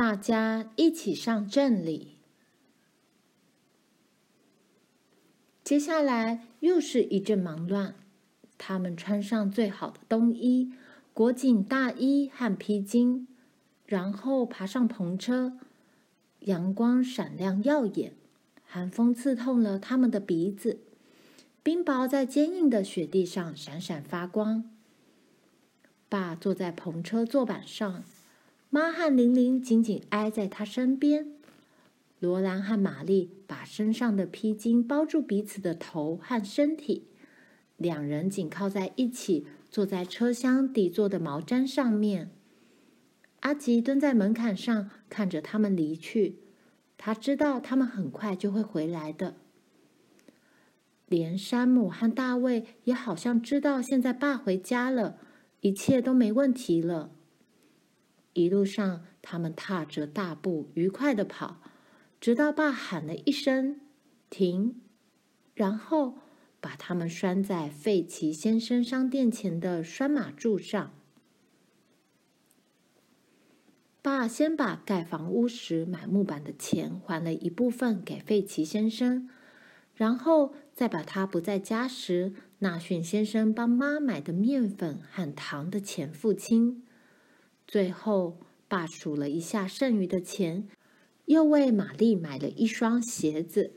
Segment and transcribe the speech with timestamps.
[0.00, 2.16] 大家一起上阵里。
[5.62, 7.94] 接下来又是一阵忙乱。
[8.56, 10.72] 他们穿上最好的冬衣，
[11.12, 13.26] 裹紧大衣和披巾，
[13.84, 15.58] 然后爬上篷车。
[16.38, 18.14] 阳光闪亮耀眼，
[18.64, 20.80] 寒风刺痛了他们的鼻子。
[21.62, 24.64] 冰雹在坚硬的雪地上闪闪发光。
[26.08, 28.02] 爸坐在篷车坐板上，
[28.72, 31.32] 妈和玲玲紧紧挨在他身边。
[32.20, 37.08] 罗兰和玛丽把身上的披巾包住彼此的头和身体，
[37.76, 42.30] 两人紧靠在一起，坐在车厢底座的毛毡上面。
[43.40, 46.36] 阿吉蹲在门槛上，看着他们离去。
[46.96, 49.34] 他知道他们很快就会回来的。
[51.06, 55.16] 连山姆和大卫也好像知道现在爸回家了，
[55.62, 57.10] 一切都没问题了。
[58.40, 61.60] 一路上，他们踏着大步，愉快地跑，
[62.20, 63.80] 直到爸喊了一声
[64.30, 64.80] “停”，
[65.54, 66.14] 然后
[66.60, 70.92] 把他们拴在费奇先生商店前的拴马柱上。
[74.02, 79.28] 爸先把盖房屋时买木板的钱还了一部分给费奇先生。
[79.94, 86.82] 然后再把他不在家时，纳逊先生帮妈买的面粉和糖的钱付清。
[87.70, 90.66] 最后，爸数了一下剩余的钱，
[91.26, 93.70] 又为玛丽买了一双鞋子。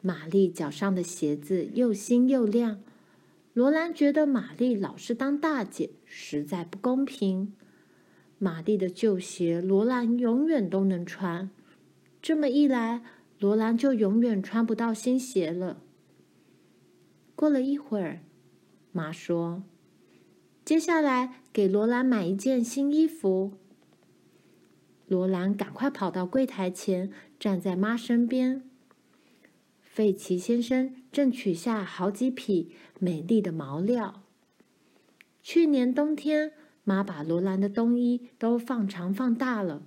[0.00, 2.80] 玛丽脚上的鞋子又新又亮。
[3.52, 7.52] 罗兰觉得玛丽老是当大姐，实在不公平。
[8.38, 11.50] 玛丽的旧鞋，罗兰永远都能穿。
[12.22, 13.02] 这么一来，
[13.38, 15.82] 罗兰就永远穿不到新鞋了。
[17.34, 18.22] 过了一会儿，
[18.92, 19.62] 妈说
[20.68, 23.54] ：“接下来给罗兰买一件新衣服。”
[25.08, 28.68] 罗兰赶快跑到柜台前，站在妈身边。
[29.80, 34.22] 费奇先生正取下好几匹美丽的毛料。
[35.42, 36.52] 去年冬天，
[36.84, 39.82] 妈把罗兰的冬衣都放长放大了，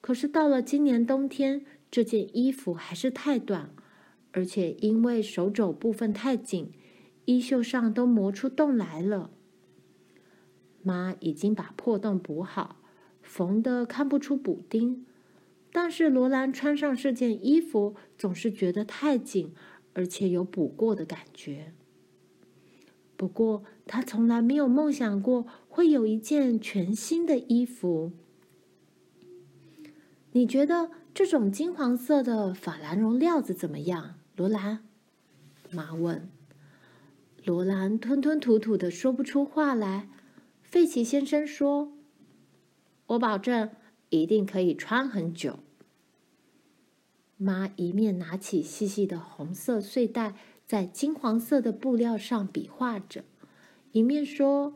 [0.00, 3.68] 可是到了今年冬天，这件衣服还是太短，
[4.32, 6.72] 而且因为手肘部分太紧，
[7.26, 9.28] 衣袖上都磨出洞来了。
[10.84, 12.76] 妈已经把破洞补好，
[13.20, 15.04] 缝得看不出补丁，
[15.72, 19.52] 但是罗兰穿上这件衣服总是觉得太紧，
[19.94, 21.72] 而且有补过的感觉。
[23.16, 28.12] 不过，她从来没有梦想过会有一件全新的衣服。
[30.30, 30.90] 你觉得？
[31.14, 34.80] 这种金黄色的法兰绒料子怎么样，罗兰？
[35.70, 36.28] 妈问。
[37.44, 40.08] 罗兰吞吞吐吐的说不出话来。
[40.74, 41.92] 费奇先生说
[43.06, 43.70] ：“我保证，
[44.10, 45.60] 一定可以穿很久。”
[47.38, 50.34] 妈一面拿起细细的红色繸带，
[50.66, 53.22] 在金黄色的布料上比划着，
[53.92, 54.74] 一面说：“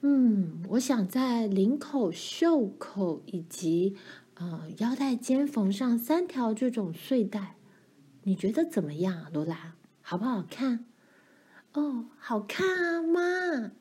[0.00, 3.98] 嗯，我想在领口、袖口以及……”
[4.36, 7.56] 呃，腰带尖缝上三条这种繸带，
[8.22, 9.74] 你觉得怎么样，罗兰？
[10.00, 10.86] 好不好看？
[11.74, 13.72] 哦，好看啊，妈！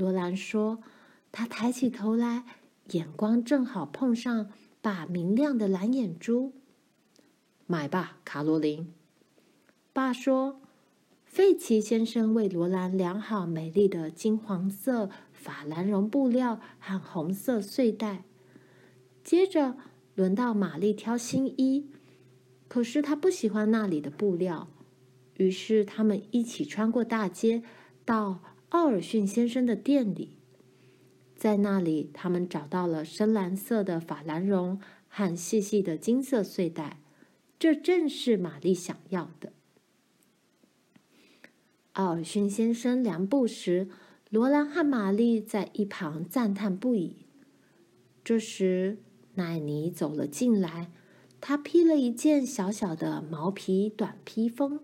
[0.00, 0.82] 罗兰说，
[1.30, 2.44] 她抬起头来，
[2.92, 4.50] 眼光正好碰上
[4.80, 6.54] 爸明亮的蓝眼珠。
[7.66, 8.94] 买吧，卡罗琳。
[9.92, 10.62] 爸说，
[11.26, 18.24] 费奇先生为罗兰量好美丽的金黄色法兰绒布料和红色繸带。
[19.22, 19.76] 接着
[20.14, 21.90] 轮到玛丽挑新衣，
[22.68, 24.70] 可是她不喜欢那里的布料。
[25.34, 27.62] 于是他们一起穿过大街，
[28.06, 30.32] 到奥尔逊先生的店里。
[31.36, 37.00] 在那里，他们找到了深蓝色的法兰绒和细细的金色繸带，
[37.58, 39.52] 这正是玛丽想要的。
[41.94, 43.88] 奥尔逊先生量布时，
[44.28, 47.16] 罗兰和玛丽在一旁赞叹不已。
[48.22, 48.98] 这时，
[49.34, 50.92] 奈尼走了进来，
[51.40, 54.78] 她披了一件小小的毛皮短披风。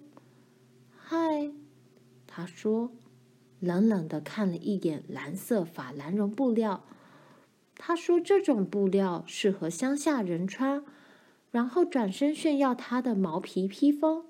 [0.97, 1.53] 嗨，
[2.27, 2.91] 她说，
[3.61, 6.85] 冷冷的看了一眼蓝色法兰绒布料。
[7.77, 10.85] 他说这种布料适合乡下人穿，
[11.51, 14.25] 然后转身炫耀他的毛皮披风。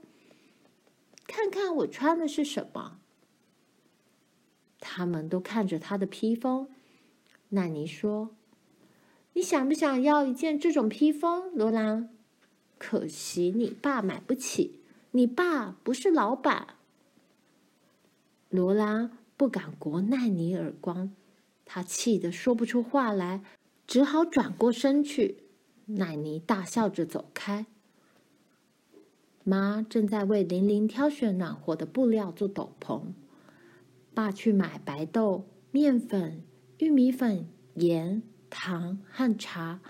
[1.26, 2.98] 看看我穿的是什么？
[4.80, 6.68] 他们都看着他的披风。
[7.50, 8.30] 奈尼说。
[9.32, 12.08] 你想不想要一件这种披风，罗兰？
[12.78, 14.80] 可惜你爸买不起，
[15.10, 16.68] 你爸不是老板。
[18.48, 21.12] 罗兰不敢掴奈尼耳光，
[21.64, 23.42] 他气得说不出话来，
[23.86, 25.44] 只好转过身去，
[25.86, 27.66] 奈尼大笑着走开。
[29.44, 33.02] 妈正在为玲玲挑选暖和的布料做斗篷。
[34.12, 36.42] 爸去买白豆、面粉、
[36.78, 39.80] 玉米粉、盐、糖和茶，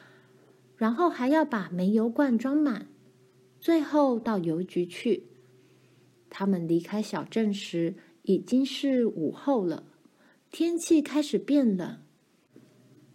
[0.76, 2.88] 然后还要把煤油罐装满，
[3.60, 5.28] 最后到邮局去。
[6.28, 7.94] 他们离开小镇时
[8.26, 9.84] 已经是午后了，
[10.50, 11.98] 天气开始变冷，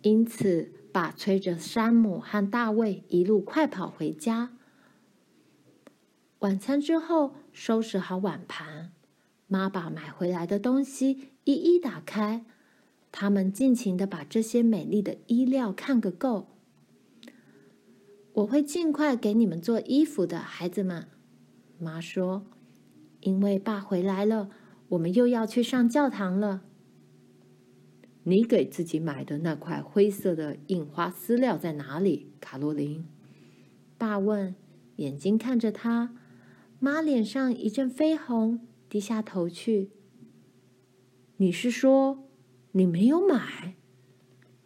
[0.01, 4.57] 因此爸催着山姆和大卫一路快跑回家。
[6.39, 8.93] 晚餐之后，收拾好碗盘，
[9.47, 12.45] 妈把买回来的东西一一打开。
[13.11, 16.47] 他们尽情的把这些美丽的衣料看个够。
[18.31, 21.07] 我会尽快给你们做衣服的，孩子们，
[21.77, 22.45] 妈说。
[23.19, 24.49] 因为爸回来了，
[24.91, 26.63] 我们又要去上教堂了。
[28.23, 33.05] 你给自己买的那块灰色的印花丝料在哪里，卡洛琳？
[33.97, 34.53] 爸问，
[34.97, 36.15] 眼睛看着他。
[36.79, 38.59] 妈脸上一阵绯红，
[38.89, 39.91] 低下头去。
[41.37, 42.27] 你是说
[42.73, 43.75] 你没有买？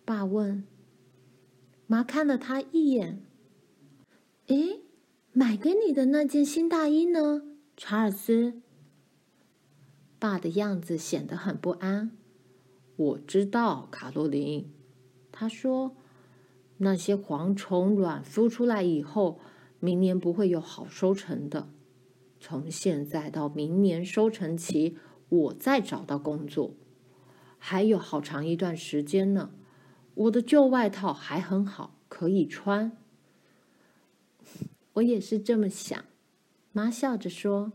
[0.03, 0.63] 爸问。
[1.87, 3.21] 妈看了他一眼。
[4.47, 4.81] 诶，
[5.33, 7.43] 买给你的那件新大衣呢，
[7.77, 8.61] 查尔斯？
[10.25, 12.09] 爸的样子显得很不安。
[12.95, 14.73] 我知道，卡洛琳。
[15.31, 15.95] 他说，
[16.77, 19.39] 那些蝗虫卵孵出来以后，
[19.79, 21.69] 明年不会有好收成的。
[22.39, 24.97] 从现在到明年收成期，
[25.29, 26.73] 我再找到工作，
[27.59, 29.51] 还有好长一段时间呢。
[30.15, 32.97] 我的旧外套还很好，可以穿。
[34.93, 36.03] 我也是这么想，
[36.71, 37.73] 妈笑着说。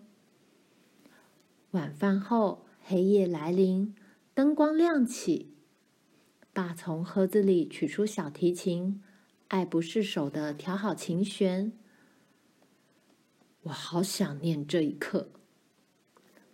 [1.72, 3.94] 晚饭后，黑夜来临，
[4.34, 5.54] 灯光亮起，
[6.52, 9.00] 爸从盒子里取出小提琴，
[9.46, 11.72] 爱不释手的调好琴弦。
[13.62, 15.30] 我好想念这一刻。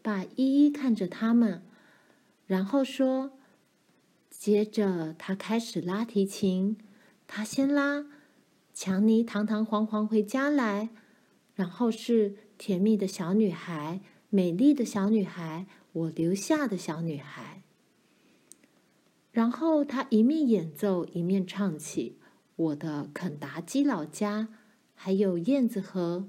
[0.02, 1.62] 爸一一看着他们，
[2.46, 3.38] 然后说
[4.28, 6.76] ：“接着他开始拉提琴。
[7.26, 8.00] 他先拉
[8.74, 10.90] 《强尼堂堂皇皇回家来》，
[11.54, 14.00] 然后是甜蜜的小女孩，
[14.36, 17.62] 美丽的小女孩，我留下的小女孩。
[19.32, 22.18] 然后他一面演奏，一面唱起
[22.56, 24.42] 《我的肯达基老家》，
[24.94, 26.28] 还有《燕子河》。”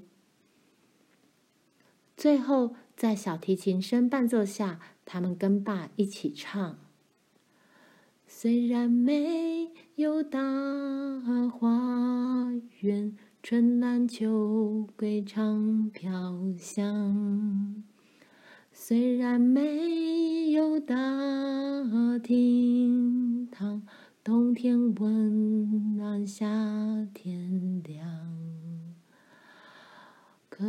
[2.16, 6.78] 最后，在小提琴声伴奏下，他们跟爸一起唱
[8.26, 10.40] ：“虽然没有大
[11.50, 12.50] 花
[12.80, 17.84] 园，春兰秋桂常飘香；
[18.88, 20.96] 虽然没有大
[22.22, 23.82] 厅堂，
[24.24, 26.46] 冬天温暖，夏
[27.12, 28.08] 天凉。
[30.48, 30.64] 可。”